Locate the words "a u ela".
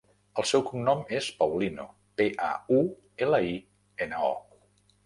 2.49-3.45